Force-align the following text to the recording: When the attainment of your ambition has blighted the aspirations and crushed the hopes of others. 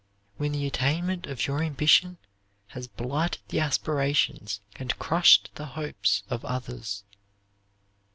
When 0.37 0.53
the 0.53 0.65
attainment 0.65 1.27
of 1.27 1.45
your 1.45 1.61
ambition 1.61 2.17
has 2.69 2.87
blighted 2.87 3.41
the 3.49 3.59
aspirations 3.59 4.59
and 4.77 4.97
crushed 4.97 5.51
the 5.53 5.67
hopes 5.77 6.23
of 6.27 6.43
others. 6.43 7.03